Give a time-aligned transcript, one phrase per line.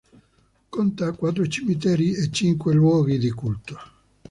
[0.71, 3.77] Conta quattro cimiteri e cinque luoghi di culto.